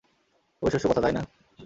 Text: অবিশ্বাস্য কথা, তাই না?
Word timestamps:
অবিশ্বাস্য 0.61 0.87
কথা, 0.89 1.01
তাই 1.01 1.11
না? 1.11 1.23